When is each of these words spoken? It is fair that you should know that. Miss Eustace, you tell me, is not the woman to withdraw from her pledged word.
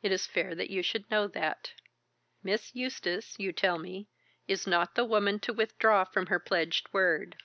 It 0.00 0.12
is 0.12 0.24
fair 0.26 0.54
that 0.54 0.70
you 0.70 0.82
should 0.82 1.10
know 1.10 1.26
that. 1.28 1.74
Miss 2.42 2.74
Eustace, 2.74 3.38
you 3.38 3.52
tell 3.52 3.78
me, 3.78 4.08
is 4.48 4.66
not 4.66 4.94
the 4.94 5.04
woman 5.04 5.38
to 5.40 5.52
withdraw 5.52 6.04
from 6.04 6.28
her 6.28 6.38
pledged 6.40 6.90
word. 6.94 7.36